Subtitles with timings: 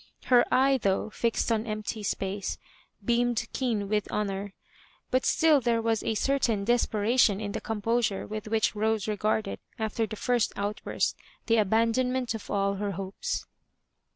[0.23, 1.11] "Her eye, though.
[1.11, 2.57] fixed on empty space,
[3.05, 4.53] beamed keen with honour;"
[5.11, 10.07] but still there was a certain desperation in the composure with which Rosa regarded, after
[10.07, 11.13] the first outbursti
[11.45, 13.45] th« abaadonmentof all her hopes.